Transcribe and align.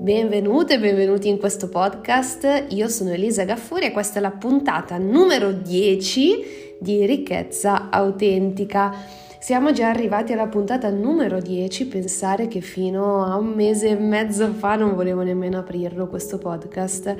Benvenute 0.00 0.76
e 0.76 0.78
benvenuti 0.78 1.28
in 1.28 1.36
questo 1.36 1.68
podcast. 1.68 2.68
Io 2.70 2.88
sono 2.88 3.10
Elisa 3.10 3.44
Gaffuri 3.44 3.84
e 3.84 3.90
questa 3.90 4.18
è 4.18 4.22
la 4.22 4.30
puntata 4.30 4.96
numero 4.96 5.52
10 5.52 6.78
di 6.80 7.04
Ricchezza 7.04 7.90
Autentica. 7.90 8.94
Siamo 9.38 9.72
già 9.72 9.90
arrivati 9.90 10.32
alla 10.32 10.46
puntata 10.46 10.88
numero 10.88 11.38
10, 11.38 11.86
pensare 11.88 12.48
che 12.48 12.62
fino 12.62 13.26
a 13.26 13.36
un 13.36 13.48
mese 13.48 13.88
e 13.88 13.94
mezzo 13.94 14.50
fa 14.54 14.74
non 14.76 14.94
volevo 14.94 15.20
nemmeno 15.20 15.58
aprirlo 15.58 16.08
questo 16.08 16.38
podcast. 16.38 17.14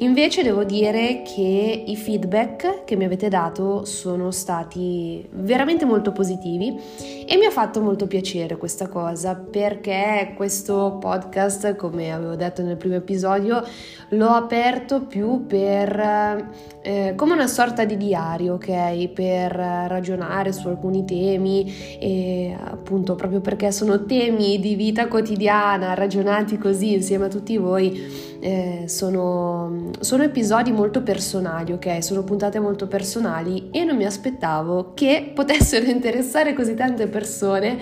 Invece 0.00 0.42
devo 0.42 0.62
dire 0.62 1.22
che 1.22 1.84
i 1.86 1.96
feedback 1.96 2.84
che 2.84 2.96
mi 2.96 3.04
avete 3.04 3.30
dato 3.30 3.86
sono 3.86 4.30
stati 4.30 5.26
veramente 5.32 5.86
molto 5.86 6.12
positivi 6.12 6.78
e 7.26 7.36
mi 7.38 7.46
ha 7.46 7.50
fatto 7.50 7.80
molto 7.80 8.06
piacere 8.06 8.58
questa 8.58 8.88
cosa 8.88 9.34
perché 9.34 10.34
questo 10.36 10.98
podcast, 11.00 11.76
come 11.76 12.12
avevo 12.12 12.36
detto 12.36 12.62
nel 12.62 12.76
primo 12.76 12.96
episodio, 12.96 13.64
l'ho 14.10 14.28
aperto 14.28 15.06
più 15.06 15.46
per 15.46 16.52
eh, 16.82 17.14
come 17.16 17.32
una 17.32 17.46
sorta 17.46 17.86
di 17.86 17.96
diario, 17.96 18.54
ok? 18.54 19.08
Per 19.08 19.50
ragionare 19.52 20.52
su 20.52 20.68
alcuni 20.68 21.06
temi 21.06 21.98
e 21.98 22.54
appunto 22.62 23.14
proprio 23.14 23.40
perché 23.40 23.72
sono 23.72 24.04
temi 24.04 24.60
di 24.60 24.74
vita 24.74 25.08
quotidiana 25.08 25.94
ragionati 25.94 26.58
così 26.58 26.92
insieme 26.92 27.24
a 27.24 27.28
tutti 27.28 27.56
voi 27.56 28.35
eh, 28.40 28.84
sono, 28.86 29.90
sono, 30.00 30.22
episodi 30.22 30.72
molto 30.72 31.02
personali, 31.02 31.72
ok? 31.72 32.02
Sono 32.02 32.22
puntate 32.24 32.58
molto 32.58 32.86
personali 32.86 33.70
e 33.70 33.84
non 33.84 33.96
mi 33.96 34.04
aspettavo 34.04 34.92
che 34.94 35.30
potessero 35.34 35.86
interessare 35.90 36.54
così 36.54 36.74
tante 36.74 37.06
persone 37.06 37.78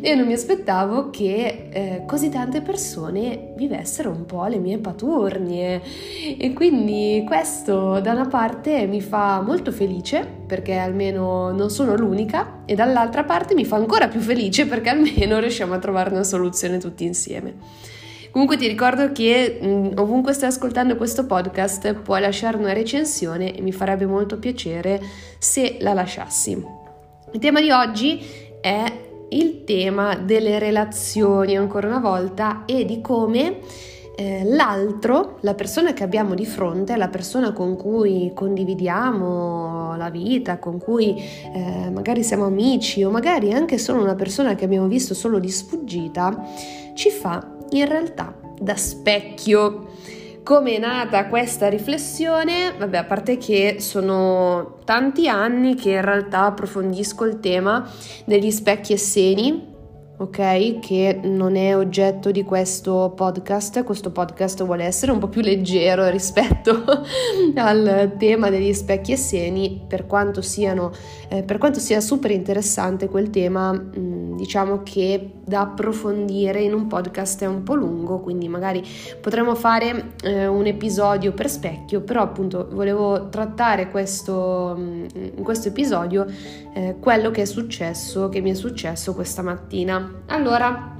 e 0.00 0.14
non 0.14 0.26
mi 0.26 0.32
aspettavo 0.32 1.10
che 1.10 1.68
eh, 1.70 2.02
così 2.06 2.28
tante 2.28 2.60
persone 2.60 3.52
vivessero 3.56 4.10
un 4.10 4.26
po' 4.26 4.44
le 4.46 4.58
mie 4.58 4.78
paturnie 4.78 5.80
e 6.38 6.52
quindi 6.52 7.24
questo 7.26 8.00
da 8.00 8.12
una 8.12 8.26
parte 8.26 8.86
mi 8.86 9.00
fa 9.00 9.40
molto 9.40 9.72
felice 9.72 10.26
perché 10.46 10.76
almeno 10.76 11.50
non 11.50 11.70
sono 11.70 11.96
l'unica 11.96 12.62
e 12.66 12.74
dall'altra 12.74 13.24
parte 13.24 13.54
mi 13.54 13.64
fa 13.64 13.76
ancora 13.76 14.08
più 14.08 14.20
felice 14.20 14.66
perché 14.66 14.90
almeno 14.90 15.38
riusciamo 15.38 15.74
a 15.74 15.78
trovare 15.78 16.10
una 16.10 16.24
soluzione 16.24 16.78
tutti 16.78 17.04
insieme. 17.04 17.94
Comunque 18.36 18.58
ti 18.58 18.68
ricordo 18.68 19.12
che 19.12 19.58
mh, 19.62 19.66
mm, 19.66 19.90
ovunque 19.96 20.34
stai 20.34 20.50
ascoltando 20.50 20.94
questo 20.96 21.24
podcast 21.24 21.94
puoi 21.94 22.20
lasciare 22.20 22.58
una 22.58 22.74
recensione 22.74 23.56
e 23.56 23.62
mi 23.62 23.72
farebbe 23.72 24.04
molto 24.04 24.38
piacere 24.38 25.00
se 25.38 25.78
la 25.80 25.94
lasciassi. 25.94 26.50
Il 27.32 27.40
tema 27.40 27.62
di 27.62 27.70
oggi 27.70 28.20
è 28.60 28.84
il 29.30 29.64
tema 29.64 30.16
delle 30.16 30.58
relazioni 30.58 31.56
ancora 31.56 31.86
una 31.86 31.98
volta 31.98 32.66
e 32.66 32.84
di 32.84 33.00
come 33.00 33.60
eh, 34.16 34.44
l'altro, 34.44 35.36
la 35.42 35.54
persona 35.54 35.92
che 35.92 36.02
abbiamo 36.02 36.34
di 36.34 36.46
fronte, 36.46 36.96
la 36.96 37.08
persona 37.08 37.52
con 37.52 37.76
cui 37.76 38.32
condividiamo 38.34 39.94
la 39.96 40.08
vita, 40.08 40.58
con 40.58 40.78
cui 40.78 41.14
eh, 41.14 41.90
magari 41.90 42.22
siamo 42.22 42.46
amici 42.46 43.04
o 43.04 43.10
magari 43.10 43.52
anche 43.52 43.76
solo 43.76 44.02
una 44.02 44.14
persona 44.14 44.54
che 44.54 44.64
abbiamo 44.64 44.88
visto 44.88 45.12
solo 45.12 45.38
di 45.38 45.50
sfuggita, 45.50 46.44
ci 46.94 47.10
fa 47.10 47.46
in 47.70 47.86
realtà 47.86 48.34
da 48.58 48.74
specchio. 48.74 49.88
Come 50.42 50.76
è 50.76 50.78
nata 50.78 51.26
questa 51.26 51.68
riflessione? 51.68 52.72
Vabbè, 52.78 52.98
a 52.98 53.04
parte 53.04 53.36
che 53.36 53.76
sono 53.80 54.78
tanti 54.84 55.28
anni 55.28 55.74
che 55.74 55.90
in 55.90 56.02
realtà 56.02 56.44
approfondisco 56.44 57.24
il 57.24 57.40
tema 57.40 57.86
degli 58.24 58.50
specchi 58.50 58.92
e 58.92 58.96
seni, 58.96 59.74
ok? 60.18 60.78
Che 60.78 61.20
non 61.22 61.56
è 61.56 61.76
oggetto 61.76 62.30
di 62.30 62.42
questo 62.42 63.12
podcast. 63.14 63.82
Questo 63.84 64.10
podcast 64.10 64.64
vuole 64.64 64.84
essere 64.84 65.12
un 65.12 65.18
po' 65.18 65.28
più 65.28 65.42
leggero 65.42 66.08
rispetto 66.08 66.84
al 67.54 68.14
tema 68.18 68.48
degli 68.50 68.72
specchi 68.72 69.12
e 69.12 69.16
seni, 69.16 69.82
per 69.86 70.06
quanto, 70.06 70.40
siano, 70.40 70.92
eh, 71.28 71.42
per 71.42 71.58
quanto 71.58 71.78
sia 71.78 72.00
super 72.00 72.30
interessante 72.30 73.08
quel 73.08 73.30
tema, 73.30 73.72
mh, 73.72 73.98
mm, 73.98 74.36
diciamo 74.36 74.82
che 74.82 75.32
da 75.44 75.60
approfondire 75.60 76.60
in 76.60 76.74
un 76.74 76.86
podcast 76.86 77.42
è 77.42 77.46
un 77.46 77.62
po' 77.62 77.74
lungo, 77.74 78.20
quindi 78.20 78.48
magari 78.48 78.82
potremmo 79.20 79.54
fare 79.54 80.14
eh, 80.22 80.46
un 80.46 80.66
episodio 80.66 81.32
per 81.32 81.48
specchio, 81.48 82.00
però 82.00 82.22
appunto 82.22 82.68
volevo 82.70 83.28
trattare 83.28 83.90
questo, 83.90 84.74
mm, 84.78 85.04
in 85.36 85.42
questo 85.42 85.68
episodio 85.68 86.26
eh, 86.74 86.96
quello 87.00 87.30
che 87.30 87.42
è 87.42 87.44
successo, 87.46 88.28
che 88.28 88.40
mi 88.40 88.50
è 88.50 88.54
successo 88.54 89.14
questa 89.14 89.42
mattina. 89.42 90.05
Allora, 90.26 90.94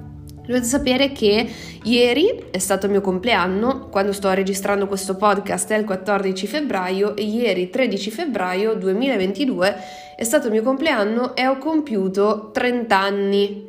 Dovete 0.47 0.65
sapere 0.65 1.11
che 1.11 1.45
ieri 1.83 2.45
è 2.53 2.59
stato 2.59 2.87
il 2.87 2.93
mio 2.93 3.01
compleanno, 3.01 3.89
quando 3.89 4.13
sto 4.13 4.31
registrando 4.31 4.87
questo 4.87 5.17
podcast 5.17 5.73
è 5.73 5.77
il 5.77 5.85
14 5.85 6.47
febbraio 6.47 7.17
e 7.17 7.25
ieri 7.25 7.69
13 7.69 8.11
febbraio 8.13 8.75
2022 8.75 9.77
è 10.15 10.23
stato 10.23 10.47
il 10.47 10.53
mio 10.53 10.63
compleanno 10.63 11.35
e 11.35 11.49
ho 11.49 11.59
compiuto 11.59 12.51
30 12.53 12.97
anni. 12.97 13.67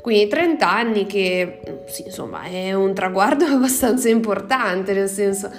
Quindi 0.00 0.28
30 0.28 0.70
anni 0.70 1.06
che 1.06 1.82
sì, 1.88 2.04
insomma 2.06 2.44
è 2.44 2.72
un 2.74 2.94
traguardo 2.94 3.44
abbastanza 3.50 4.08
importante, 4.08 4.92
nel 4.92 5.08
senso 5.08 5.50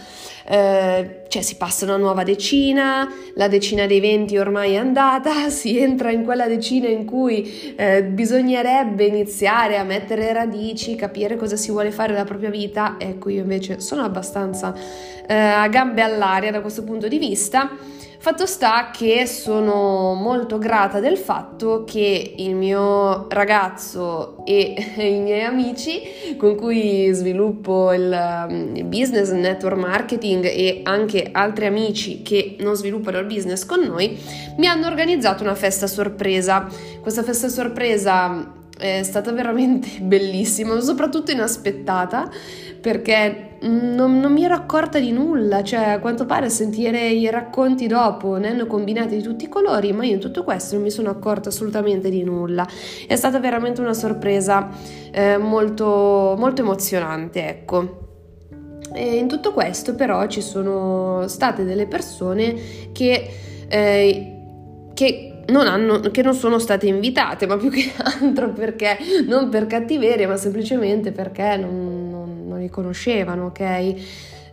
eh, 0.52 1.22
cioè 1.30 1.42
si 1.42 1.56
passa 1.56 1.86
una 1.86 1.96
nuova 1.96 2.24
decina, 2.24 3.10
la 3.36 3.48
decina 3.48 3.86
dei 3.86 4.02
20 4.02 4.38
ormai 4.38 4.74
è 4.74 4.76
andata, 4.76 5.48
si 5.50 5.80
entra 5.80 6.12
in 6.12 6.26
quella 6.26 6.46
decina 6.46 6.90
in 6.90 7.06
cui 7.06 7.74
eh, 7.78 8.04
bisognerebbe 8.04 9.06
iniziare 9.06 9.78
a 9.78 9.84
mettere 9.84 10.34
radici, 10.34 10.96
capire 10.96 11.38
cosa 11.38 11.56
si 11.56 11.72
vuole 11.72 11.92
fare 11.92 12.12
della 12.12 12.26
propria 12.26 12.50
vita. 12.50 12.98
Ecco, 13.00 13.30
io 13.30 13.44
invece 13.44 13.80
sono 13.80 14.04
abbastanza 14.04 14.76
eh, 15.26 15.34
a 15.34 15.70
gambe 15.70 16.02
all'aria 16.02 16.52
da 16.52 16.60
questo 16.60 16.84
punto 16.84 17.08
di 17.08 17.18
vista. 17.18 17.70
Fatto 18.22 18.46
sta 18.46 18.92
che 18.92 19.26
sono 19.26 20.14
molto 20.14 20.60
grata 20.60 21.00
del 21.00 21.18
fatto 21.18 21.84
che 21.86 22.36
il 22.38 22.54
mio 22.54 23.26
ragazzo 23.30 24.46
e 24.46 24.76
i 24.98 25.20
miei 25.22 25.42
amici 25.42 26.36
con 26.38 26.56
cui 26.56 27.12
sviluppo 27.14 27.92
il, 27.92 28.74
il 28.76 28.84
business, 28.84 29.32
il 29.32 29.40
network 29.40 29.76
marketing 29.76 30.46
e 30.46 30.82
anche 30.84 31.30
altri 31.32 31.66
amici 31.66 32.22
che 32.22 32.58
non 32.60 32.76
sviluppano 32.76 33.18
il 33.18 33.26
business 33.26 33.66
con 33.66 33.80
noi 33.80 34.16
mi 34.58 34.68
hanno 34.68 34.86
organizzato 34.86 35.42
una 35.42 35.56
festa 35.56 35.88
sorpresa. 35.88 36.68
Questa 37.02 37.24
festa 37.24 37.48
sorpresa 37.48 38.60
è 38.82 39.04
stata 39.04 39.32
veramente 39.32 39.90
bellissima, 40.02 40.80
soprattutto 40.80 41.32
inaspettata 41.32 42.30
perché 42.82 43.58
non, 43.62 44.20
non, 44.20 44.34
mi 44.34 44.44
ero 44.44 44.56
accorta 44.56 44.98
di 45.00 45.12
nulla, 45.12 45.64
cioè 45.64 45.90
a 45.90 46.00
quanto 46.00 46.26
pare 46.26 46.50
sentire 46.50 47.10
i 47.10 47.30
racconti 47.30 47.86
dopo 47.86 48.38
ne 48.38 48.50
hanno 48.50 48.66
combinati 48.66 49.16
di 49.16 49.22
tutti 49.22 49.46
i 49.46 49.50
colori, 49.50 49.94
ma 49.94 50.04
io 50.04 50.14
in 50.14 50.20
tutto 50.20 50.44
questo 50.44 50.74
non 50.74 50.84
mi 50.84 50.90
sono 50.90 51.12
accorta 51.12 51.50
assolutamente 51.50 52.10
di 52.10 52.24
nulla. 52.24 52.68
È 53.08 53.16
stata 53.16 53.40
veramente 53.40 53.82
una 53.82 53.94
sorpresa 53.94 54.68
eh, 55.12 55.38
molto, 55.38 56.34
molto 56.38 56.64
emozionante, 56.64 57.48
ecco. 57.48 58.00
E 58.94 59.16
in 59.16 59.28
tutto 59.28 59.54
questo 59.54 59.94
però 59.94 60.26
ci 60.26 60.42
sono 60.42 61.28
state 61.28 61.64
delle 61.64 61.86
persone 61.86 62.56
che, 62.92 63.30
eh, 63.68 64.38
che 64.94 65.31
non 65.48 65.68
hanno, 65.68 66.00
che 66.00 66.22
non 66.22 66.34
sono 66.34 66.60
state 66.60 66.88
invitate, 66.88 67.48
ma 67.48 67.58
più 67.58 67.70
che 67.70 67.92
altro 67.98 68.52
perché 68.52 68.98
non 69.28 69.50
per 69.50 69.68
cattiveria, 69.68 70.28
ma 70.28 70.38
semplicemente 70.38 71.12
perché 71.12 71.58
non, 71.58 72.10
non, 72.10 72.48
non 72.48 72.60
li 72.60 72.70
conoscevano, 72.70 73.46
ok? 73.48 73.94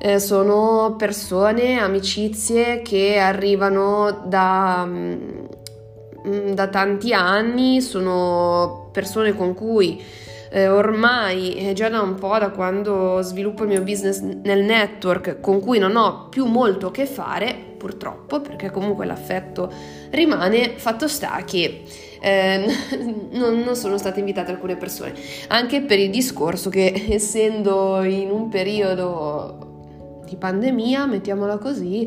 Eh, 0.01 0.19
sono 0.21 0.95
persone, 0.97 1.79
amicizie 1.79 2.83
che 2.83 3.19
arrivano 3.19 4.25
da, 4.27 4.85
mm, 4.87 6.53
da 6.53 6.69
tanti 6.69 7.13
anni, 7.13 7.81
sono 7.81 8.91
persone 8.93 9.35
con 9.35 9.55
cui 9.55 10.01
eh, 10.51 10.69
ormai 10.69 11.55
è 11.55 11.73
già 11.73 11.89
da 11.89 12.01
un 12.01 12.15
po' 12.15 12.39
da 12.39 12.51
quando 12.51 13.21
sviluppo 13.23 13.65
il 13.65 13.69
mio 13.69 13.83
business 13.83 14.21
nel 14.21 14.65
network 14.65 15.41
con 15.41 15.61
cui 15.61 15.79
non 15.79 15.97
ho 15.97 16.29
più 16.29 16.47
molto 16.47 16.87
a 16.87 16.91
che 16.91 17.07
fare 17.07 17.68
purtroppo, 17.79 18.41
perché 18.43 18.71
comunque 18.71 19.07
l'affetto 19.07 19.73
rimane, 20.11 20.75
fatto 20.77 21.09
sta 21.09 21.43
che 21.45 21.85
eh, 22.21 22.67
non, 23.33 23.61
non, 23.61 23.77
sono 23.77 23.97
state 23.97 24.21
invitate 24.21 24.51
alcune 24.51 24.77
persone, 24.77 25.15
anche 25.49 25.81
per 25.81 25.99
il 25.99 26.11
discorso 26.11 26.69
che 26.69 27.07
essendo 27.09 28.03
in 28.03 28.31
un 28.31 28.49
periodo 28.49 30.23
di 30.27 30.37
pandemia, 30.37 31.07
mettiamola 31.07 31.57
così, 31.57 32.07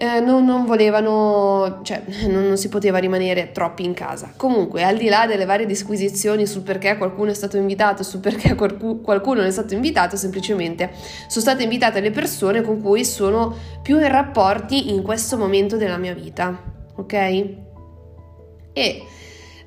eh, 0.00 0.18
non, 0.20 0.46
non, 0.46 0.64
volevano, 0.64 1.80
cioè 1.82 2.02
non, 2.26 2.46
non, 2.46 2.56
si 2.56 2.70
poteva 2.70 2.96
rimanere 2.96 3.52
troppi 3.52 3.84
in 3.84 3.92
casa. 3.92 4.32
Comunque, 4.34 4.82
al 4.82 4.96
di 4.96 5.08
là 5.08 5.26
delle 5.26 5.44
varie 5.44 5.66
disquisizioni 5.66 6.46
sul 6.46 6.62
perché 6.62 6.96
qualcuno 6.96 7.32
è 7.32 7.34
stato 7.34 7.58
invitato, 7.58 8.02
sul 8.02 8.20
perché 8.20 8.54
qualcuno 8.56 9.40
non 9.40 9.44
è 9.44 9.50
stato 9.50 9.74
invitato, 9.74 10.16
semplicemente 10.16 10.90
sono 11.28 11.44
state 11.44 11.64
invitate 11.64 12.00
le 12.00 12.12
persone 12.12 12.62
con 12.62 12.80
cui 12.80 13.04
sono 13.04 13.54
più 13.82 13.98
in 13.98 14.08
rapporti 14.08 14.90
in 14.90 15.02
questo 15.02 15.36
momento 15.36 15.76
della 15.76 15.98
mia 15.98 16.14
vita, 16.14 16.58
ok? 16.96 17.12
E 18.72 19.04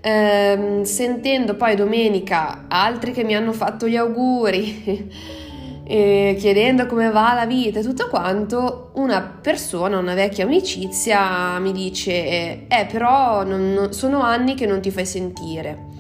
ehm, 0.02 0.82
sentendo 0.82 1.56
poi 1.56 1.76
domenica 1.76 2.66
altri 2.70 3.12
che 3.12 3.24
mi 3.24 3.36
hanno 3.36 3.54
fatto 3.54 3.88
gli 3.88 3.98
auguri. 3.98 5.12
e 5.86 6.36
chiedendo 6.40 6.86
come 6.86 7.10
va 7.10 7.34
la 7.34 7.46
vita 7.46 7.80
e 7.80 7.84
tutto 7.84 8.08
quanto, 8.08 8.92
una 8.96 9.22
persona, 9.22 9.98
una 9.98 10.14
vecchia 10.14 10.46
amicizia 10.46 11.60
mi 11.60 11.74
dice, 11.74 12.68
eh 12.68 12.88
però 12.90 13.44
non, 13.44 13.74
non, 13.74 13.94
sono 13.94 14.22
anni 14.22 14.56
che 14.56 14.66
non 14.66 14.80
ti 14.80 14.92
fai 14.92 15.06
sentire. 15.06 15.92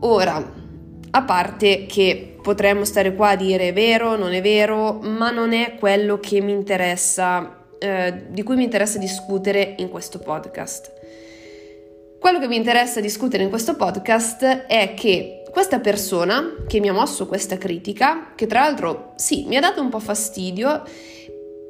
Ora, 0.00 0.52
a 1.10 1.22
parte 1.22 1.86
che 1.86 2.36
potremmo 2.42 2.84
stare 2.84 3.14
qua 3.14 3.30
a 3.30 3.36
dire 3.36 3.68
è 3.68 3.72
vero, 3.72 4.16
non 4.16 4.32
è 4.34 4.42
vero, 4.42 5.00
ma 5.00 5.30
non 5.30 5.52
è 5.52 5.76
quello 5.78 6.18
che 6.20 6.40
mi 6.42 6.52
interessa, 6.52 7.64
eh, 7.78 8.26
di 8.28 8.42
cui 8.42 8.56
mi 8.56 8.64
interessa 8.64 8.98
discutere 8.98 9.76
in 9.78 9.88
questo 9.88 10.18
podcast. 10.18 10.92
Quello 12.20 12.38
che 12.38 12.48
mi 12.48 12.56
interessa 12.56 13.00
discutere 13.00 13.44
in 13.44 13.48
questo 13.48 13.76
podcast 13.76 14.44
è 14.66 14.94
che 14.94 15.35
questa 15.56 15.80
persona 15.80 16.54
che 16.66 16.80
mi 16.80 16.90
ha 16.90 16.92
mosso 16.92 17.26
questa 17.26 17.56
critica, 17.56 18.32
che 18.34 18.46
tra 18.46 18.60
l'altro 18.60 19.12
sì, 19.16 19.46
mi 19.46 19.56
ha 19.56 19.60
dato 19.60 19.80
un 19.80 19.88
po' 19.88 20.00
fastidio 20.00 20.82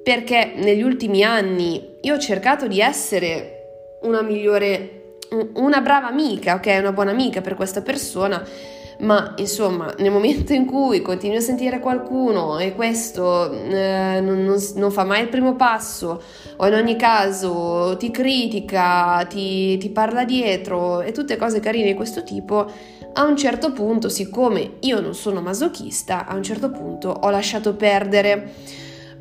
perché 0.02 0.54
negli 0.56 0.82
ultimi 0.82 1.22
anni 1.22 1.94
io 2.00 2.14
ho 2.14 2.18
cercato 2.18 2.66
di 2.66 2.80
essere 2.80 3.98
una 4.02 4.22
migliore, 4.22 5.18
una 5.54 5.80
brava 5.82 6.08
amica, 6.08 6.54
ok, 6.54 6.78
una 6.80 6.90
buona 6.90 7.12
amica 7.12 7.40
per 7.42 7.54
questa 7.54 7.80
persona, 7.80 8.44
ma 9.02 9.34
insomma 9.36 9.94
nel 9.98 10.10
momento 10.10 10.52
in 10.52 10.66
cui 10.66 11.00
continui 11.00 11.36
a 11.36 11.40
sentire 11.40 11.78
qualcuno 11.78 12.58
e 12.58 12.74
questo 12.74 13.52
eh, 13.52 14.20
non, 14.20 14.42
non, 14.42 14.58
non, 14.74 14.90
fa 14.90 15.04
mai 15.04 15.22
il 15.22 15.28
primo 15.28 15.54
passo 15.54 16.20
o 16.56 16.66
in 16.66 16.74
ogni 16.74 16.96
caso 16.96 17.94
ti 18.00 18.10
critica, 18.10 19.24
ti, 19.28 19.76
ti 19.76 19.90
parla 19.90 20.24
dietro 20.24 21.02
e 21.02 21.12
tutte 21.12 21.36
cose 21.36 21.60
carine 21.60 21.86
di 21.86 21.94
questo 21.94 22.24
tipo, 22.24 22.68
a 23.18 23.24
un 23.24 23.36
certo 23.36 23.72
punto, 23.72 24.10
siccome 24.10 24.72
io 24.80 25.00
non 25.00 25.14
sono 25.14 25.40
masochista, 25.40 26.26
a 26.26 26.34
un 26.34 26.42
certo 26.42 26.70
punto 26.70 27.08
ho 27.08 27.30
lasciato 27.30 27.74
perdere. 27.74 28.52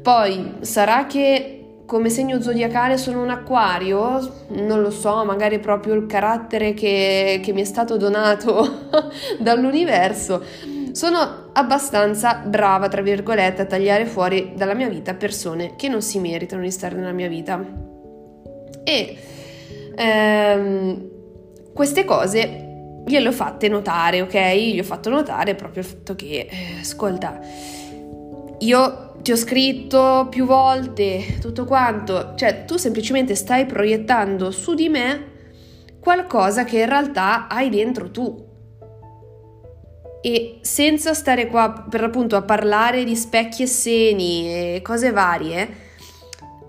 Poi 0.02 0.56
sarà 0.62 1.06
che 1.06 1.62
come 1.86 2.10
segno 2.10 2.42
zodiacale 2.42 2.98
sono 2.98 3.22
un 3.22 3.30
acquario, 3.30 4.46
non 4.50 4.82
lo 4.82 4.92
so, 4.92 5.24
magari 5.24 5.60
proprio 5.60 5.94
il 5.94 6.08
carattere 6.08 6.74
che, 6.74 7.40
che 7.42 7.54
mi 7.54 7.62
è 7.62 7.64
stato 7.64 7.96
donato 7.96 8.90
dall'universo. 9.40 10.44
Sono 10.92 11.50
abbastanza 11.54 12.42
brava, 12.46 12.90
tra 12.90 13.02
virgolette, 13.02 13.62
a 13.62 13.66
tagliare 13.66 14.06
fuori 14.06 14.54
dalla 14.58 14.74
mia 14.74 14.90
vita 14.90 15.14
persone 15.14 15.76
che 15.78 15.88
non 15.88 16.02
si 16.02 16.20
meritano 16.20 16.64
di 16.64 16.72
stare 16.72 16.96
nella 16.96 17.12
mia 17.12 17.30
vita. 17.30 17.64
E 18.84 19.18
ehm, 19.96 21.10
queste 21.74 22.04
cose 22.04 22.75
gliele 23.06 23.28
ho 23.28 23.32
fatte 23.32 23.68
notare, 23.68 24.22
ok? 24.22 24.54
Gli 24.54 24.80
ho 24.80 24.84
fatto 24.84 25.10
notare 25.10 25.56
proprio 25.56 25.84
il 25.84 25.88
fatto 25.88 26.16
che, 26.16 26.48
eh, 26.50 26.80
ascolta, 26.80 27.40
io 28.60 29.14
ti 29.22 29.32
ho 29.32 29.36
scritto 29.36 30.28
più 30.30 30.46
volte, 30.46 31.38
tutto 31.40 31.66
quanto, 31.66 32.34
cioè 32.36 32.66
tu 32.66 32.78
semplicemente 32.78 33.36
stai 33.36 33.66
proiettando 33.66 34.52
su 34.52 34.74
di 34.74 34.90
me 34.90 35.34
qualcosa 36.00 36.64
che 36.64 36.80
in 36.80 36.90
realtà 36.90 37.48
hai 37.48 37.70
dentro 37.70 38.12
tu. 38.12 38.44
E 40.22 40.60
senza 40.62 41.14
stare 41.14 41.48
qua 41.48 41.86
per 41.88 42.04
appunto 42.04 42.36
a 42.36 42.42
parlare 42.42 43.04
di 43.04 43.16
specchi 43.16 43.64
e 43.64 43.68
seni 43.68 44.48
e 44.48 44.82
cose 44.84 45.12
varie, 45.12 45.84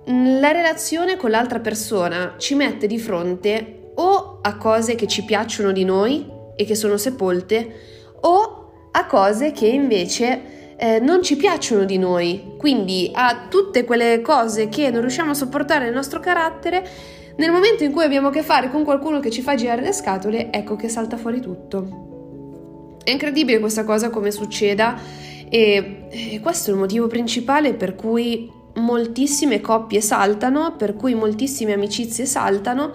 la 0.06 0.52
relazione 0.52 1.16
con 1.16 1.30
l'altra 1.30 1.60
persona 1.60 2.34
ci 2.38 2.54
mette 2.54 2.86
di 2.86 2.98
fronte 2.98 3.85
a 4.46 4.56
cose 4.56 4.94
che 4.94 5.08
ci 5.08 5.24
piacciono 5.24 5.72
di 5.72 5.84
noi 5.84 6.24
e 6.54 6.64
che 6.64 6.76
sono 6.76 6.96
sepolte, 6.96 8.14
o 8.20 8.88
a 8.92 9.06
cose 9.06 9.50
che 9.50 9.66
invece 9.66 10.74
eh, 10.76 11.00
non 11.00 11.22
ci 11.22 11.36
piacciono 11.36 11.84
di 11.84 11.98
noi, 11.98 12.54
quindi 12.56 13.10
a 13.12 13.46
tutte 13.50 13.84
quelle 13.84 14.20
cose 14.22 14.68
che 14.68 14.90
non 14.90 15.00
riusciamo 15.00 15.32
a 15.32 15.34
sopportare 15.34 15.86
nel 15.86 15.94
nostro 15.94 16.20
carattere, 16.20 16.86
nel 17.36 17.50
momento 17.50 17.82
in 17.82 17.90
cui 17.90 18.04
abbiamo 18.04 18.28
a 18.28 18.30
che 18.30 18.42
fare 18.42 18.70
con 18.70 18.84
qualcuno 18.84 19.18
che 19.18 19.30
ci 19.30 19.42
fa 19.42 19.56
girare 19.56 19.82
le 19.82 19.92
scatole, 19.92 20.52
ecco 20.52 20.76
che 20.76 20.88
salta 20.88 21.16
fuori 21.16 21.40
tutto. 21.40 22.98
È 23.02 23.10
incredibile 23.10 23.58
questa 23.58 23.84
cosa 23.84 24.10
come 24.10 24.30
succeda 24.30 24.96
e, 25.48 26.06
e 26.08 26.40
questo 26.40 26.70
è 26.70 26.72
il 26.72 26.78
motivo 26.78 27.08
principale 27.08 27.74
per 27.74 27.96
cui 27.96 28.50
moltissime 28.76 29.60
coppie 29.60 30.00
saltano, 30.00 30.76
per 30.76 30.94
cui 30.94 31.14
moltissime 31.14 31.72
amicizie 31.72 32.26
saltano 32.26 32.92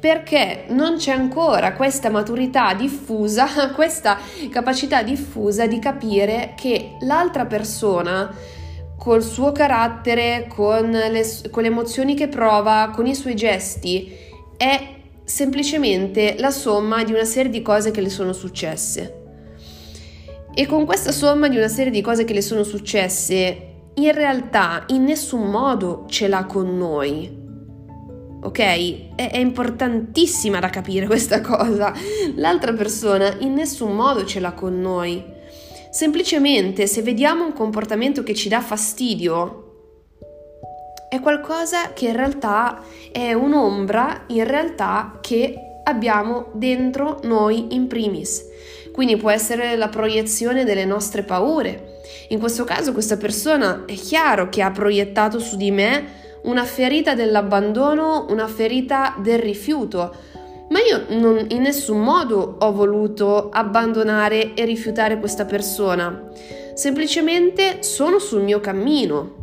perché 0.00 0.66
non 0.68 0.96
c'è 0.96 1.12
ancora 1.12 1.72
questa 1.72 2.08
maturità 2.08 2.74
diffusa, 2.74 3.70
questa 3.74 4.18
capacità 4.50 5.02
diffusa 5.02 5.66
di 5.66 5.78
capire 5.78 6.54
che 6.56 6.96
l'altra 7.00 7.46
persona 7.46 8.32
col 8.96 9.22
suo 9.22 9.52
carattere, 9.52 10.46
con 10.48 10.90
le, 10.90 11.24
con 11.50 11.62
le 11.62 11.68
emozioni 11.68 12.14
che 12.14 12.28
prova, 12.28 12.90
con 12.94 13.06
i 13.06 13.14
suoi 13.14 13.34
gesti, 13.34 14.12
è 14.56 14.96
semplicemente 15.24 16.36
la 16.38 16.50
somma 16.50 17.04
di 17.04 17.12
una 17.12 17.24
serie 17.24 17.50
di 17.50 17.62
cose 17.62 17.90
che 17.90 18.00
le 18.00 18.10
sono 18.10 18.32
successe. 18.32 19.14
E 20.52 20.66
con 20.66 20.84
questa 20.84 21.12
somma 21.12 21.48
di 21.48 21.56
una 21.56 21.68
serie 21.68 21.92
di 21.92 22.00
cose 22.00 22.24
che 22.24 22.32
le 22.32 22.42
sono 22.42 22.64
successe, 22.64 23.66
in 23.94 24.12
realtà 24.12 24.84
in 24.88 25.04
nessun 25.04 25.48
modo 25.48 26.04
ce 26.08 26.28
l'ha 26.28 26.44
con 26.44 26.76
noi 26.76 27.46
ok? 28.40 28.58
È, 29.14 29.30
è, 29.30 29.38
importantissima 29.38 30.58
da 30.58 30.70
capire 30.70 31.06
questa 31.06 31.40
cosa. 31.42 31.92
L'altra 32.36 32.72
persona 32.72 33.36
in 33.40 33.54
nessun 33.54 33.94
modo 33.94 34.24
ce 34.24 34.40
l'ha 34.40 34.52
con 34.52 34.80
noi. 34.80 35.22
Semplicemente 35.90 36.86
se 36.86 37.02
vediamo 37.02 37.44
un 37.44 37.52
comportamento 37.52 38.22
che 38.22 38.34
ci 38.34 38.48
dà 38.48 38.60
fastidio, 38.60 39.64
è 41.08 41.20
qualcosa 41.20 41.92
che 41.94 42.08
in 42.08 42.16
realtà 42.16 42.82
è 43.10 43.32
un'ombra, 43.32 44.24
in 44.26 44.44
realtà 44.44 45.18
che 45.22 45.80
abbiamo 45.84 46.50
dentro 46.52 47.20
noi 47.22 47.74
in 47.74 47.86
primis. 47.86 48.44
Quindi 48.92 49.16
può 49.16 49.30
essere 49.30 49.76
la 49.76 49.88
proiezione 49.88 50.64
delle 50.64 50.84
nostre 50.84 51.22
paure. 51.22 52.00
In 52.28 52.38
questo 52.38 52.64
caso 52.64 52.92
questa 52.92 53.16
persona 53.16 53.84
è 53.86 53.94
chiaro 53.94 54.50
che 54.50 54.60
ha 54.60 54.70
proiettato 54.70 55.38
su 55.38 55.56
di 55.56 55.70
me 55.70 56.27
una 56.42 56.64
ferita 56.64 57.14
dell'abbandono, 57.14 58.26
una 58.30 58.46
ferita 58.46 59.14
del 59.18 59.38
rifiuto. 59.38 60.14
Ma 60.68 60.80
io 60.80 61.04
non, 61.18 61.46
in 61.48 61.62
nessun 61.62 62.00
modo 62.00 62.56
ho 62.58 62.72
voluto 62.72 63.48
abbandonare 63.50 64.54
e 64.54 64.64
rifiutare 64.64 65.18
questa 65.18 65.46
persona, 65.46 66.30
semplicemente 66.74 67.82
sono 67.82 68.18
sul 68.18 68.42
mio 68.42 68.60
cammino. 68.60 69.36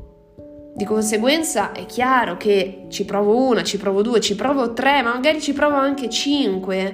Di 0.76 0.86
conseguenza 0.86 1.72
è 1.72 1.86
chiaro 1.86 2.38
che 2.38 2.86
ci 2.90 3.06
provo 3.06 3.38
una, 3.38 3.64
ci 3.64 3.78
provo 3.78 4.02
due, 4.02 4.20
ci 4.20 4.36
provo 4.36 4.74
tre, 4.74 5.02
ma 5.02 5.14
magari 5.14 5.42
ci 5.42 5.54
provo 5.54 5.76
anche 5.76 6.10
cinque, 6.10 6.94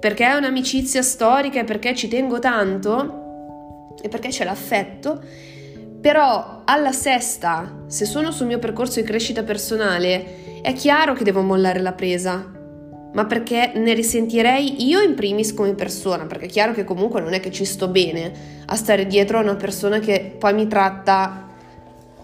perché 0.00 0.24
è 0.24 0.34
un'amicizia 0.34 1.02
storica 1.02 1.60
e 1.60 1.64
perché 1.64 1.94
ci 1.94 2.08
tengo 2.08 2.38
tanto 2.38 3.96
e 4.00 4.08
perché 4.08 4.28
c'è 4.28 4.44
l'affetto 4.44 5.20
però 6.00 6.62
alla 6.64 6.92
sesta, 6.92 7.84
se 7.86 8.04
sono 8.04 8.30
sul 8.30 8.46
mio 8.46 8.58
percorso 8.58 9.00
di 9.00 9.06
crescita 9.06 9.42
personale, 9.42 10.60
è 10.62 10.72
chiaro 10.72 11.14
che 11.14 11.24
devo 11.24 11.42
mollare 11.42 11.80
la 11.80 11.92
presa, 11.92 12.52
ma 13.12 13.24
perché 13.24 13.72
ne 13.74 13.94
risentirei 13.94 14.86
io 14.86 15.00
in 15.00 15.14
primis 15.14 15.54
come 15.54 15.74
persona, 15.74 16.26
perché 16.26 16.46
è 16.46 16.48
chiaro 16.48 16.72
che 16.72 16.84
comunque 16.84 17.20
non 17.20 17.32
è 17.32 17.40
che 17.40 17.50
ci 17.50 17.64
sto 17.64 17.88
bene 17.88 18.32
a 18.66 18.76
stare 18.76 19.06
dietro 19.06 19.38
a 19.38 19.42
una 19.42 19.56
persona 19.56 19.98
che 19.98 20.36
poi 20.38 20.54
mi 20.54 20.66
tratta 20.66 21.46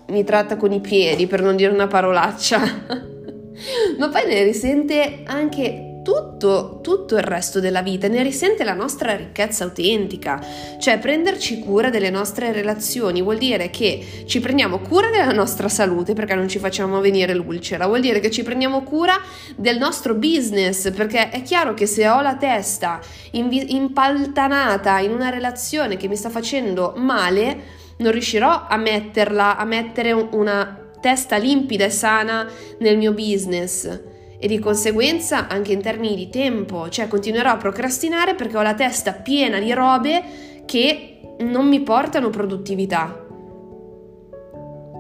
mi 0.06 0.24
tratta 0.24 0.56
con 0.56 0.72
i 0.72 0.80
piedi, 0.80 1.26
per 1.26 1.42
non 1.42 1.56
dire 1.56 1.72
una 1.72 1.86
parolaccia. 1.86 2.60
ma 3.98 4.08
poi 4.08 4.26
ne 4.26 4.42
risente 4.42 5.22
anche 5.24 5.83
tutto, 6.04 6.80
tutto 6.82 7.16
il 7.16 7.22
resto 7.22 7.58
della 7.58 7.80
vita, 7.82 8.06
ne 8.06 8.22
risente 8.22 8.62
la 8.62 8.74
nostra 8.74 9.16
ricchezza 9.16 9.64
autentica. 9.64 10.40
Cioè 10.78 10.98
prenderci 10.98 11.58
cura 11.58 11.88
delle 11.88 12.10
nostre 12.10 12.52
relazioni 12.52 13.22
vuol 13.22 13.38
dire 13.38 13.70
che 13.70 14.24
ci 14.26 14.38
prendiamo 14.38 14.78
cura 14.80 15.08
della 15.08 15.32
nostra 15.32 15.68
salute 15.68 16.12
perché 16.12 16.34
non 16.34 16.46
ci 16.46 16.58
facciamo 16.58 17.00
venire 17.00 17.34
l'ulcera, 17.34 17.86
vuol 17.86 18.02
dire 18.02 18.20
che 18.20 18.30
ci 18.30 18.42
prendiamo 18.42 18.82
cura 18.82 19.18
del 19.56 19.78
nostro 19.78 20.14
business 20.14 20.92
perché 20.92 21.30
è 21.30 21.42
chiaro 21.42 21.72
che 21.72 21.86
se 21.86 22.06
ho 22.06 22.20
la 22.20 22.36
testa 22.36 23.00
impaltanata 23.32 24.98
in 24.98 25.12
una 25.12 25.30
relazione 25.30 25.96
che 25.96 26.06
mi 26.06 26.16
sta 26.16 26.28
facendo 26.28 26.92
male, 26.96 27.82
non 27.96 28.12
riuscirò 28.12 28.66
a 28.68 28.76
metterla, 28.76 29.56
a 29.56 29.64
mettere 29.64 30.12
una 30.12 30.80
testa 31.00 31.36
limpida 31.36 31.86
e 31.86 31.90
sana 31.90 32.46
nel 32.78 32.98
mio 32.98 33.12
business 33.12 34.12
e 34.44 34.46
di 34.46 34.58
conseguenza 34.58 35.48
anche 35.48 35.72
in 35.72 35.80
termini 35.80 36.14
di 36.14 36.28
tempo, 36.28 36.90
cioè 36.90 37.08
continuerò 37.08 37.52
a 37.52 37.56
procrastinare 37.56 38.34
perché 38.34 38.58
ho 38.58 38.60
la 38.60 38.74
testa 38.74 39.12
piena 39.12 39.58
di 39.58 39.72
robe 39.72 40.22
che 40.66 41.36
non 41.38 41.66
mi 41.66 41.80
portano 41.80 42.28
produttività. 42.28 43.24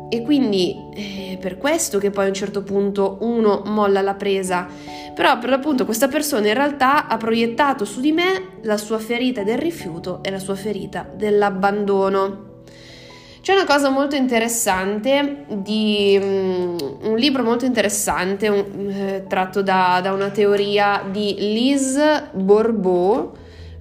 E 0.08 0.22
quindi 0.22 0.74
è 0.94 1.36
per 1.36 1.58
questo 1.58 1.98
che 1.98 2.10
poi 2.10 2.24
a 2.24 2.28
un 2.28 2.34
certo 2.34 2.62
punto 2.62 3.18
uno 3.20 3.60
molla 3.66 4.00
la 4.00 4.14
presa. 4.14 4.66
Però 5.14 5.38
per 5.38 5.50
l'appunto 5.50 5.84
questa 5.84 6.08
persona 6.08 6.48
in 6.48 6.54
realtà 6.54 7.06
ha 7.06 7.16
proiettato 7.18 7.84
su 7.84 8.00
di 8.00 8.12
me 8.12 8.60
la 8.62 8.78
sua 8.78 8.98
ferita 8.98 9.42
del 9.42 9.58
rifiuto 9.58 10.22
e 10.22 10.30
la 10.30 10.38
sua 10.38 10.54
ferita 10.54 11.06
dell'abbandono. 11.14 12.53
C'è 13.44 13.52
una 13.52 13.66
cosa 13.66 13.90
molto 13.90 14.16
interessante 14.16 15.44
di 15.48 16.18
um, 16.18 16.78
un 17.02 17.16
libro 17.18 17.42
molto 17.42 17.66
interessante 17.66 18.48
un, 18.48 18.88
eh, 18.88 19.26
tratto 19.28 19.60
da, 19.60 20.00
da, 20.02 20.14
una 20.14 20.30
teoria 20.30 21.04
di 21.10 21.34
Lise 21.36 22.30
Bourbeau. 22.32 23.32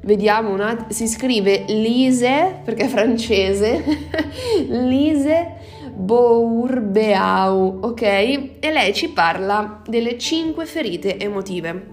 Vediamo 0.01 0.51
una, 0.51 0.88
si 0.89 1.08
scrive 1.08 1.63
Lise 1.70 2.60
perché 2.65 2.84
è 2.84 2.88
francese, 2.89 3.82
Lise 4.67 5.53
Bourbeau, 5.93 7.79
ok? 7.84 8.01
E 8.01 8.70
lei 8.70 8.93
ci 8.93 9.12
parla 9.12 9.82
delle 9.88 10.17
cinque 10.17 10.65
ferite 10.65 11.17
emotive. 11.17 11.93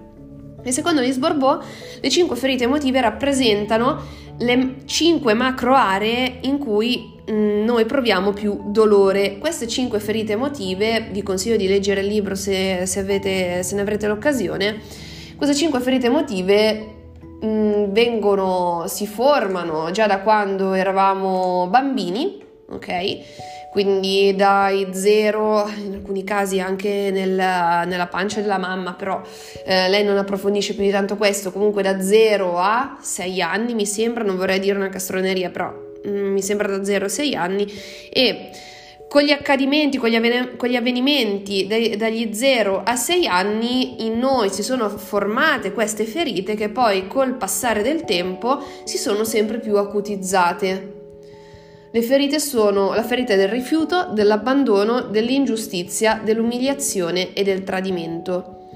E 0.63 0.73
secondo 0.73 1.01
Lise 1.01 1.19
Bourbeau, 1.19 1.61
le 2.01 2.09
cinque 2.11 2.37
ferite 2.37 2.65
emotive 2.65 3.01
rappresentano 3.01 4.19
le 4.39 4.77
cinque 4.87 5.35
macro 5.35 5.75
aree 5.75 6.39
in 6.43 6.59
cui 6.59 7.21
mm, 7.31 7.65
noi 7.65 7.85
proviamo 7.85 8.33
più 8.33 8.71
dolore. 8.71 9.39
Queste 9.39 9.67
cinque 9.67 10.01
ferite 10.01 10.33
emotive, 10.33 11.09
vi 11.11 11.23
consiglio 11.23 11.57
di 11.57 11.67
leggere 11.67 12.01
il 12.01 12.07
libro 12.07 12.35
se, 12.35 12.87
se, 12.87 13.01
avete, 13.01 13.63
se 13.63 13.75
ne 13.75 13.81
avrete 13.81 14.07
l'occasione, 14.07 14.81
queste 15.37 15.55
cinque 15.55 15.81
ferite 15.81 16.07
emotive 16.07 16.87
mh, 17.41 17.47
mm, 17.47 17.85
vengono, 17.93 18.85
si 18.87 19.07
formano 19.07 19.91
già 19.91 20.07
da 20.07 20.21
quando 20.21 20.73
eravamo 20.73 21.67
bambini, 21.69 22.43
ok? 22.71 23.49
Quindi 23.71 24.35
dai 24.35 24.89
zero, 24.91 25.69
in 25.77 25.95
alcuni 25.95 26.25
casi 26.25 26.59
anche 26.59 27.11
nel, 27.13 27.31
nella 27.31 28.07
pancia 28.09 28.41
della 28.41 28.59
mamma, 28.59 28.95
però 28.95 29.23
eh, 29.65 29.89
lei 29.89 30.05
non 30.05 30.19
approfondisce 30.19 30.75
più 30.75 30.83
di 30.83 30.91
tanto 30.91 31.17
questo, 31.17 31.53
comunque 31.53 31.83
da 31.83 32.01
0 32.01 32.59
a 32.59 32.99
6 33.01 33.41
anni 33.41 33.75
mi 33.75 33.87
sembra, 33.87 34.25
non 34.25 34.37
vorrei 34.37 34.59
dire 34.59 34.77
una 34.77 34.89
castroneria, 34.89 35.51
però 35.51 35.73
mm, 36.07 36.33
mi 36.33 36.43
sembra 36.43 36.77
da 36.77 36.85
0 36.85 37.05
a 37.05 37.09
6 37.09 37.35
anni 37.37 37.73
e 38.13 38.51
con 39.09 39.23
gli 39.23 39.31
accadimenti, 39.31 39.99
con 39.99 40.09
gli, 40.09 40.17
avven- 40.17 40.57
con 40.57 40.69
gli 40.69 40.77
avvenimenti 40.77 41.67
dai, 41.67 41.97
dagli 41.97 42.33
0 42.33 42.83
a 42.85 42.97
6 42.97 43.27
anni 43.27 44.05
in 44.05 44.19
noi 44.19 44.51
si 44.51 44.63
sono 44.63 44.89
formate 44.89 45.73
queste 45.73 46.05
ferite 46.05 46.55
che 46.55 46.69
poi 46.69 47.07
col 47.07 47.35
passare 47.35 47.83
del 47.83 48.05
tempo 48.05 48.63
si 48.85 48.99
sono 48.99 49.25
sempre 49.25 49.59
più 49.59 49.77
acutizzate. 49.77 51.00
Le 51.93 52.03
ferite 52.03 52.39
sono 52.39 52.95
la 52.95 53.03
ferita 53.03 53.35
del 53.35 53.49
rifiuto, 53.49 54.11
dell'abbandono, 54.13 55.01
dell'ingiustizia, 55.01 56.21
dell'umiliazione 56.23 57.33
e 57.33 57.43
del 57.43 57.65
tradimento. 57.65 58.69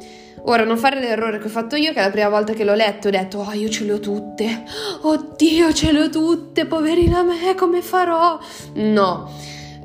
Ora, 0.47 0.65
non 0.65 0.77
fare 0.77 0.99
l'errore 0.99 1.39
che 1.39 1.47
ho 1.47 1.51
fatto 1.51 1.77
io, 1.77 1.93
che 1.93 2.01
la 2.01 2.11
prima 2.11 2.29
volta 2.29 2.55
che 2.55 2.65
l'ho 2.65 2.75
letto 2.75 3.07
ho 3.07 3.11
detto, 3.13 3.39
oh, 3.39 3.53
io 3.53 3.69
ce 3.69 3.85
le 3.85 3.93
ho 3.93 4.01
tutte, 4.01 4.65
oddio, 5.03 5.73
ce 5.73 5.93
le 5.93 6.01
ho 6.01 6.09
tutte, 6.11 6.67
poverina 6.67 7.23
me, 7.23 7.55
come 7.55 7.83
farò? 7.83 8.37
No, 8.75 9.31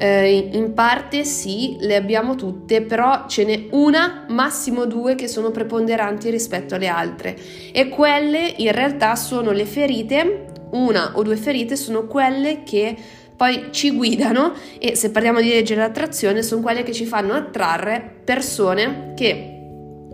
eh, 0.02 0.50
in 0.54 0.74
parte 0.74 1.26
sì, 1.26 1.76
le 1.82 1.98
abbiamo 1.98 2.36
tutte, 2.36 2.82
però 2.82 3.26
ce 3.28 3.44
n'è 3.44 3.68
una, 3.72 4.26
massimo 4.30 4.86
due, 4.86 5.16
che 5.16 5.28
sono 5.28 5.52
preponderanti 5.52 6.30
rispetto 6.30 6.76
alle 6.76 6.88
altre. 6.88 7.38
E 7.74 7.90
quelle 7.90 8.54
in 8.58 8.72
realtà 8.72 9.18
sono 9.18 9.52
le 9.52 9.66
ferite, 9.66 10.46
una 10.72 11.12
o 11.16 11.22
due 11.22 11.36
ferite, 11.36 11.76
sono 11.76 12.08
quelle 12.08 12.64
che 12.64 12.96
poi 13.36 13.68
ci 13.72 13.92
guidano 13.92 14.54
e 14.80 14.96
se 14.96 15.12
parliamo 15.12 15.42
di 15.42 15.50
legge 15.50 15.76
dell'attrazione 15.76 16.44
sono 16.44 16.62
quelle 16.62 16.84
che 16.84 16.94
ci 16.94 17.06
fanno 17.06 17.34
attrarre 17.34 18.22
persone 18.24 19.14
che 19.16 19.56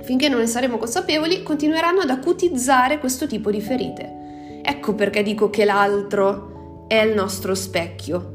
finché 0.02 0.30
non 0.30 0.40
ne 0.40 0.46
saremo 0.46 0.78
consapevoli 0.78 1.42
continueranno 1.42 2.02
ad 2.02 2.10
acutizzare 2.12 3.00
questo 3.00 3.28
tipo 3.28 3.52
di 3.52 3.62
ferite. 3.62 4.62
Ecco 4.64 4.94
perché 4.94 5.22
dico 5.22 5.50
che 5.50 5.66
l'altro 5.66 6.86
è 6.88 7.02
il 7.02 7.14
nostro 7.14 7.54
specchio. 7.56 8.35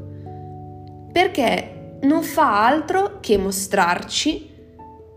Perché 1.11 1.97
non 2.01 2.23
fa 2.23 2.65
altro 2.65 3.19
che 3.19 3.37
mostrarci 3.37 4.49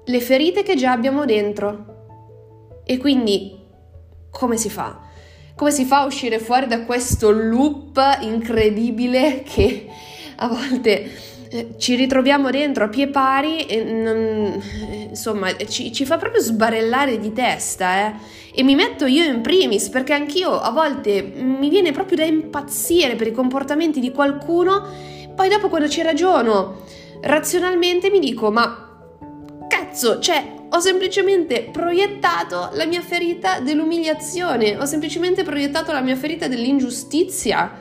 le 0.05 0.21
ferite 0.21 0.63
che 0.63 0.75
già 0.75 0.93
abbiamo 0.93 1.25
dentro. 1.25 2.83
E 2.85 2.99
quindi 2.99 3.59
come 4.31 4.57
si 4.57 4.69
fa? 4.69 5.05
come 5.55 5.71
si 5.71 5.85
fa 5.85 6.01
a 6.01 6.05
uscire 6.05 6.39
fuori 6.39 6.67
da 6.67 6.83
questo 6.83 7.31
loop 7.31 8.01
incredibile 8.23 9.43
che 9.47 9.87
a 10.37 10.49
volte 10.49 11.11
eh, 11.49 11.75
ci 11.79 11.95
ritroviamo 11.95 12.51
dentro 12.51 12.85
a 12.85 12.89
pie 12.89 13.07
pari 13.07 13.67
e 13.67 13.85
non, 13.85 14.61
insomma 15.09 15.55
ci, 15.69 15.93
ci, 15.93 16.05
fa 16.05 16.17
proprio 16.19 16.43
sbarellare 16.43 17.21
di 17.21 17.33
testa 17.33 18.09
eh? 18.09 18.13
e 18.53 18.63
mi 18.65 18.75
metto 18.75 19.07
io 19.07 19.25
in 19.25 19.43
primis 19.43 19.89
perché 19.91 20.13
anch'io 20.13 20.59
a 20.59 20.71
volte 20.71 21.23
mi 21.23 21.69
viene 21.69 21.93
proprio 21.93 22.17
da 22.17 22.25
impazzire 22.25 23.15
per 23.15 23.29
i 23.29 23.33
comportamenti 23.33 24.01
di 24.01 24.11
qualcuno 24.11 25.13
poi 25.35 25.49
dopo 25.49 25.69
quando 25.69 25.89
ci 25.89 26.03
ragiono 26.03 26.83
razionalmente 27.23 28.11
mi 28.11 28.19
dico 28.19 28.51
ma 28.51 28.89
cazzo 29.69 30.19
cioè 30.19 30.55
ho 30.75 30.81
semplicemente 30.81 31.69
proiettato 31.71 32.71
la 32.73 32.85
mia 32.85 33.01
ferita 33.01 33.61
dell'umiliazione, 33.61 34.77
ho 34.77 34.85
semplicemente 34.87 35.45
proiettato 35.45 35.93
la 35.93 36.01
mia 36.01 36.17
ferita 36.17 36.49
dell'ingiustizia. 36.49 37.81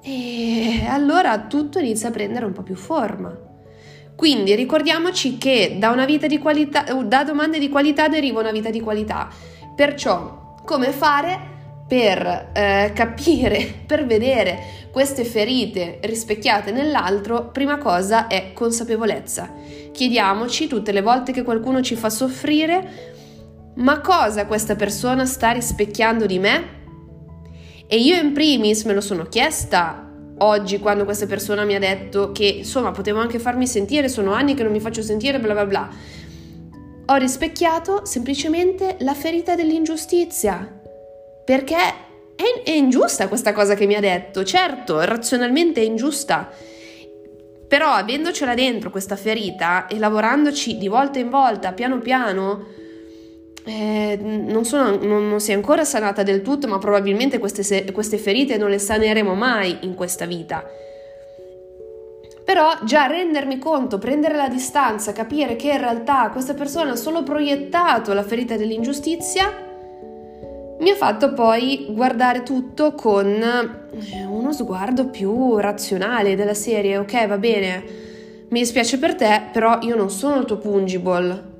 E 0.00 0.86
allora 0.88 1.46
tutto 1.46 1.80
inizia 1.80 2.08
a 2.08 2.12
prendere 2.12 2.44
un 2.44 2.52
po' 2.52 2.62
più 2.62 2.76
forma. 2.76 3.36
Quindi 4.14 4.54
ricordiamoci 4.54 5.36
che 5.36 5.78
da 5.80 5.90
una 5.90 6.04
vita 6.04 6.28
di 6.28 6.38
qualità, 6.38 6.84
da 7.02 7.24
domande 7.24 7.58
di 7.58 7.68
qualità 7.68 8.06
deriva 8.06 8.38
una 8.38 8.52
vita 8.52 8.70
di 8.70 8.80
qualità. 8.80 9.28
Perciò, 9.74 10.54
come 10.64 10.92
fare 10.92 11.51
per 11.92 12.52
eh, 12.54 12.92
capire, 12.94 13.80
per 13.86 14.06
vedere 14.06 14.88
queste 14.90 15.24
ferite 15.24 15.98
rispecchiate 16.00 16.72
nell'altro, 16.72 17.50
prima 17.50 17.76
cosa 17.76 18.28
è 18.28 18.52
consapevolezza. 18.54 19.52
Chiediamoci 19.92 20.68
tutte 20.68 20.90
le 20.90 21.02
volte 21.02 21.32
che 21.32 21.42
qualcuno 21.42 21.82
ci 21.82 21.94
fa 21.94 22.08
soffrire, 22.08 23.72
ma 23.74 24.00
cosa 24.00 24.46
questa 24.46 24.74
persona 24.74 25.26
sta 25.26 25.50
rispecchiando 25.50 26.24
di 26.24 26.38
me? 26.38 26.64
E 27.86 27.98
io 27.98 28.16
in 28.16 28.32
primis 28.32 28.84
me 28.84 28.94
lo 28.94 29.02
sono 29.02 29.24
chiesta 29.24 30.10
oggi 30.38 30.78
quando 30.78 31.04
questa 31.04 31.26
persona 31.26 31.64
mi 31.64 31.74
ha 31.74 31.78
detto 31.78 32.32
che 32.32 32.46
insomma 32.46 32.90
potevo 32.90 33.20
anche 33.20 33.38
farmi 33.38 33.66
sentire, 33.66 34.08
sono 34.08 34.32
anni 34.32 34.54
che 34.54 34.62
non 34.62 34.72
mi 34.72 34.80
faccio 34.80 35.02
sentire, 35.02 35.38
bla 35.38 35.52
bla 35.52 35.66
bla. 35.66 35.90
Ho 37.04 37.16
rispecchiato 37.16 38.06
semplicemente 38.06 38.96
la 39.00 39.12
ferita 39.12 39.54
dell'ingiustizia. 39.54 40.80
Perché 41.44 41.76
è, 41.76 42.62
è 42.64 42.70
ingiusta 42.70 43.28
questa 43.28 43.52
cosa 43.52 43.74
che 43.74 43.86
mi 43.86 43.94
ha 43.94 44.00
detto, 44.00 44.44
certo, 44.44 45.04
razionalmente 45.04 45.80
è 45.80 45.84
ingiusta 45.84 46.50
però 47.72 47.88
avendocela 47.92 48.52
dentro 48.52 48.90
questa 48.90 49.16
ferita 49.16 49.86
e 49.86 49.98
lavorandoci 49.98 50.76
di 50.76 50.88
volta 50.88 51.18
in 51.18 51.30
volta, 51.30 51.72
piano 51.72 52.00
piano, 52.00 52.66
eh, 53.64 54.18
non, 54.20 54.66
sono, 54.66 54.98
non, 54.98 55.26
non, 55.26 55.40
si 55.40 55.52
è 55.52 55.54
ancora 55.54 55.82
sanata 55.82 56.22
del 56.22 56.42
tutto, 56.42 56.68
ma 56.68 56.76
probabilmente 56.76 57.38
queste, 57.38 57.90
queste 57.90 58.18
ferite 58.18 58.58
non 58.58 58.68
le 58.68 58.78
saneremo 58.78 59.32
mai 59.32 59.78
in 59.84 59.94
questa 59.94 60.26
vita. 60.26 60.62
Però 62.44 62.76
già 62.84 63.06
rendermi 63.06 63.56
conto, 63.58 63.96
prendere 63.96 64.36
la 64.36 64.48
distanza, 64.50 65.12
capire 65.12 65.56
che 65.56 65.70
in 65.70 65.78
realtà 65.78 66.28
questa 66.28 66.52
persona 66.52 66.90
ha 66.90 66.96
solo 66.96 67.22
proiettato 67.22 68.12
la 68.12 68.22
ferita 68.22 68.58
dell'ingiustizia, 68.58 69.71
mi 70.82 70.90
ha 70.90 70.96
fatto 70.96 71.32
poi 71.32 71.86
guardare 71.90 72.42
tutto 72.42 72.94
con 72.94 73.26
eh, 73.26 74.24
uno 74.24 74.52
sguardo 74.52 75.08
più 75.08 75.56
razionale 75.58 76.34
della 76.34 76.54
serie, 76.54 76.98
ok 76.98 77.26
va 77.28 77.38
bene, 77.38 77.84
mi 78.48 78.58
dispiace 78.58 78.98
per 78.98 79.14
te, 79.14 79.42
però 79.52 79.78
io 79.82 79.94
non 79.94 80.10
sono 80.10 80.40
il 80.40 80.44
tuo 80.44 80.58
pungible. 80.58 81.50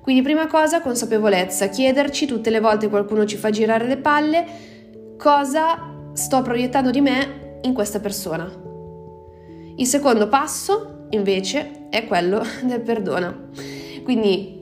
Quindi 0.00 0.22
prima 0.22 0.46
cosa 0.46 0.80
consapevolezza, 0.80 1.68
chiederci 1.68 2.26
tutte 2.26 2.48
le 2.48 2.60
volte 2.60 2.88
qualcuno 2.88 3.26
ci 3.26 3.36
fa 3.36 3.50
girare 3.50 3.86
le 3.86 3.98
palle 3.98 4.46
cosa 5.18 5.92
sto 6.14 6.40
proiettando 6.40 6.90
di 6.90 7.02
me 7.02 7.58
in 7.60 7.74
questa 7.74 8.00
persona. 8.00 8.50
Il 9.76 9.86
secondo 9.86 10.28
passo 10.28 11.08
invece 11.10 11.88
è 11.90 12.06
quello 12.06 12.42
del 12.64 12.80
perdona. 12.80 13.48
Quindi 14.02 14.57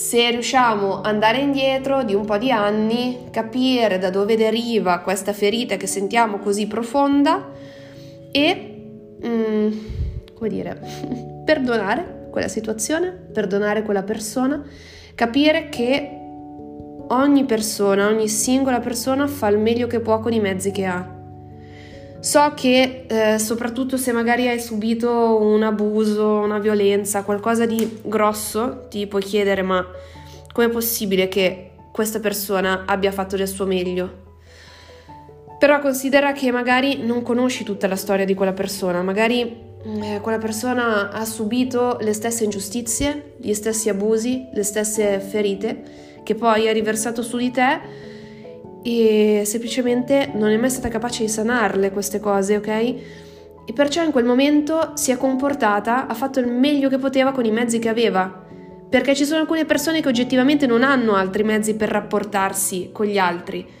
se 0.00 0.30
riusciamo 0.30 1.00
ad 1.00 1.04
andare 1.04 1.40
indietro 1.40 2.02
di 2.02 2.14
un 2.14 2.24
po' 2.24 2.38
di 2.38 2.50
anni, 2.50 3.26
capire 3.30 3.98
da 3.98 4.08
dove 4.08 4.34
deriva 4.34 5.00
questa 5.00 5.34
ferita 5.34 5.76
che 5.76 5.86
sentiamo 5.86 6.38
così 6.38 6.66
profonda 6.66 7.50
e, 8.30 8.86
mm, 9.22 9.72
come 10.32 10.48
dire, 10.48 10.80
perdonare 11.44 12.28
quella 12.30 12.48
situazione, 12.48 13.10
perdonare 13.10 13.82
quella 13.82 14.02
persona, 14.02 14.64
capire 15.14 15.68
che 15.68 16.10
ogni 17.08 17.44
persona, 17.44 18.06
ogni 18.06 18.28
singola 18.28 18.80
persona 18.80 19.26
fa 19.26 19.48
il 19.48 19.58
meglio 19.58 19.86
che 19.86 20.00
può 20.00 20.18
con 20.20 20.32
i 20.32 20.40
mezzi 20.40 20.70
che 20.70 20.86
ha 20.86 21.19
So 22.20 22.52
che 22.54 23.06
eh, 23.08 23.38
soprattutto 23.38 23.96
se 23.96 24.12
magari 24.12 24.46
hai 24.46 24.60
subito 24.60 25.38
un 25.40 25.62
abuso, 25.62 26.36
una 26.36 26.58
violenza, 26.58 27.22
qualcosa 27.22 27.64
di 27.64 28.00
grosso, 28.02 28.86
ti 28.90 29.06
puoi 29.06 29.22
chiedere 29.22 29.62
ma 29.62 29.84
com'è 30.52 30.68
possibile 30.68 31.28
che 31.28 31.70
questa 31.90 32.20
persona 32.20 32.84
abbia 32.86 33.10
fatto 33.10 33.36
del 33.36 33.48
suo 33.48 33.64
meglio? 33.64 34.28
Però 35.58 35.78
considera 35.80 36.32
che 36.32 36.50
magari 36.52 36.98
non 36.98 37.22
conosci 37.22 37.64
tutta 37.64 37.86
la 37.86 37.96
storia 37.96 38.26
di 38.26 38.34
quella 38.34 38.52
persona, 38.52 39.00
magari 39.00 39.68
eh, 39.82 40.20
quella 40.20 40.38
persona 40.38 41.10
ha 41.10 41.24
subito 41.24 41.96
le 42.00 42.12
stesse 42.12 42.44
ingiustizie, 42.44 43.34
gli 43.38 43.54
stessi 43.54 43.88
abusi, 43.88 44.46
le 44.52 44.62
stesse 44.62 45.20
ferite 45.20 45.82
che 46.22 46.34
poi 46.34 46.68
ha 46.68 46.72
riversato 46.72 47.22
su 47.22 47.38
di 47.38 47.50
te 47.50 48.08
e 48.82 49.42
semplicemente 49.44 50.30
non 50.34 50.50
è 50.50 50.56
mai 50.56 50.70
stata 50.70 50.88
capace 50.88 51.24
di 51.24 51.28
sanarle 51.28 51.90
queste 51.90 52.20
cose, 52.20 52.56
ok? 52.56 52.68
E 52.68 53.72
perciò 53.74 54.02
in 54.02 54.10
quel 54.10 54.24
momento 54.24 54.92
si 54.94 55.10
è 55.10 55.16
comportata, 55.16 56.06
ha 56.06 56.14
fatto 56.14 56.40
il 56.40 56.48
meglio 56.48 56.88
che 56.88 56.98
poteva 56.98 57.32
con 57.32 57.44
i 57.44 57.50
mezzi 57.50 57.78
che 57.78 57.88
aveva. 57.88 58.46
Perché 58.88 59.14
ci 59.14 59.24
sono 59.24 59.40
alcune 59.40 59.64
persone 59.64 60.00
che 60.00 60.08
oggettivamente 60.08 60.66
non 60.66 60.82
hanno 60.82 61.14
altri 61.14 61.44
mezzi 61.44 61.74
per 61.74 61.90
rapportarsi 61.90 62.90
con 62.92 63.06
gli 63.06 63.18
altri 63.18 63.78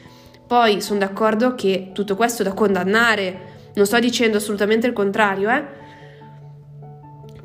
poi 0.50 0.80
sono 0.80 0.98
d'accordo 0.98 1.54
che 1.54 1.90
tutto 1.92 2.16
questo 2.16 2.42
è 2.42 2.44
da 2.44 2.54
condannare, 2.54 3.70
non 3.74 3.86
sto 3.86 4.00
dicendo 4.00 4.38
assolutamente 4.38 4.88
il 4.88 4.92
contrario, 4.92 5.48
eh? 5.48 5.64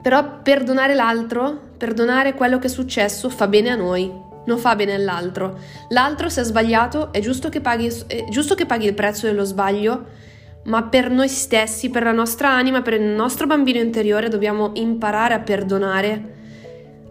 Però 0.01 0.41
perdonare 0.41 0.95
l'altro, 0.95 1.55
perdonare 1.77 2.33
quello 2.33 2.57
che 2.57 2.65
è 2.65 2.69
successo 2.69 3.29
fa 3.29 3.45
bene 3.47 3.69
a 3.69 3.75
noi, 3.75 4.12
non 4.46 4.58
fa 4.58 4.75
bene 4.75 4.94
all'altro. 4.94 5.58
L'altro 5.90 6.30
se 6.30 6.42
ha 6.42 6.44
sbagliato 6.44 7.12
è 7.12 7.20
giusto 7.20 7.50
che 7.50 7.62
paghi, 7.62 7.92
è 8.08 8.25
giusto 8.30 8.56
che 8.56 8.66
paghi 8.66 8.86
il 8.86 8.94
prezzo 8.94 9.25
dello 9.25 9.44
sbaglio, 9.44 10.06
ma 10.64 10.84
per 10.84 11.12
noi 11.12 11.28
stessi, 11.28 11.90
per 11.90 12.04
la 12.04 12.12
nostra 12.12 12.50
anima, 12.50 12.82
per 12.82 12.94
il 12.94 13.04
nostro 13.04 13.48
bambino 13.48 13.80
interiore 13.80 14.30
dobbiamo 14.30 14.72
imparare 14.74 15.34
a 15.34 15.40
perdonare 15.40 16.34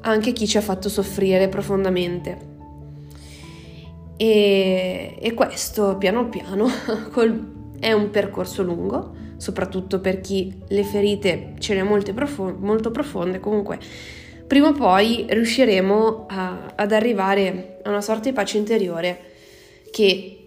anche 0.00 0.32
chi 0.32 0.46
ci 0.46 0.56
ha 0.56 0.60
fatto 0.60 0.88
soffrire 0.88 1.48
profondamente. 1.48 2.52
E, 4.16 5.16
e 5.18 5.34
questo 5.34 5.96
piano 5.96 6.28
piano 6.28 6.68
col, 7.10 7.52
è 7.78 7.92
un 7.92 8.10
percorso 8.10 8.62
lungo, 8.62 9.14
soprattutto 9.36 10.00
per 10.00 10.20
chi 10.20 10.62
le 10.68 10.84
ferite 10.84 11.54
ce 11.58 11.74
le 11.74 11.80
ha 11.80 11.84
molto 11.84 12.12
profonde, 12.90 13.40
comunque 13.40 13.78
prima 14.46 14.68
o 14.68 14.72
poi 14.72 15.26
riusciremo 15.28 16.26
a, 16.28 16.72
ad 16.74 16.92
arrivare 16.92 17.78
a 17.82 17.88
una 17.88 18.00
sorta 18.00 18.28
di 18.28 18.34
pace 18.34 18.58
interiore 18.58 19.18
che 19.90 20.38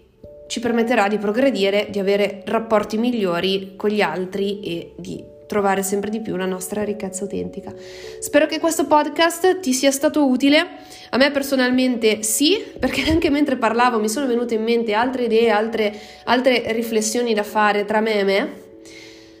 ci 0.48 0.60
permetterà 0.60 1.08
di 1.08 1.18
progredire, 1.18 1.88
di 1.90 1.98
avere 1.98 2.42
rapporti 2.46 2.96
migliori 2.96 3.74
con 3.76 3.90
gli 3.90 4.00
altri 4.00 4.60
e 4.60 4.94
di 4.96 5.36
trovare 5.46 5.82
sempre 5.82 6.10
di 6.10 6.20
più 6.20 6.36
la 6.36 6.46
nostra 6.46 6.84
ricchezza 6.84 7.22
autentica. 7.22 7.72
Spero 8.20 8.46
che 8.46 8.60
questo 8.60 8.86
podcast 8.86 9.60
ti 9.60 9.72
sia 9.72 9.90
stato 9.90 10.26
utile. 10.26 10.66
A 11.10 11.16
me 11.16 11.30
personalmente 11.30 12.22
sì, 12.22 12.62
perché 12.78 13.02
anche 13.10 13.30
mentre 13.30 13.56
parlavo 13.56 13.98
mi 13.98 14.08
sono 14.08 14.26
venute 14.26 14.54
in 14.54 14.62
mente 14.62 14.92
altre 14.92 15.24
idee, 15.24 15.50
altre, 15.50 15.92
altre 16.24 16.72
riflessioni 16.72 17.34
da 17.34 17.42
fare 17.42 17.84
tra 17.84 18.00
me 18.00 18.18
e 18.18 18.24
me. 18.24 18.66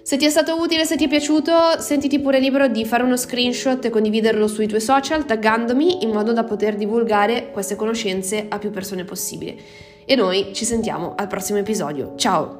Se 0.08 0.16
ti 0.16 0.24
è 0.24 0.30
stato 0.30 0.58
utile, 0.58 0.86
se 0.86 0.96
ti 0.96 1.04
è 1.04 1.06
piaciuto, 1.06 1.78
sentiti 1.80 2.18
pure 2.18 2.40
libero 2.40 2.66
di 2.66 2.86
fare 2.86 3.02
uno 3.02 3.18
screenshot 3.18 3.84
e 3.84 3.90
condividerlo 3.90 4.46
sui 4.46 4.66
tuoi 4.66 4.80
social 4.80 5.26
taggandomi 5.26 6.02
in 6.02 6.08
modo 6.08 6.32
da 6.32 6.44
poter 6.44 6.76
divulgare 6.76 7.50
queste 7.50 7.76
conoscenze 7.76 8.46
a 8.48 8.58
più 8.58 8.70
persone 8.70 9.04
possibile. 9.04 9.54
E 10.06 10.16
noi 10.16 10.52
ci 10.54 10.64
sentiamo 10.64 11.14
al 11.14 11.26
prossimo 11.26 11.58
episodio. 11.58 12.14
Ciao! 12.16 12.56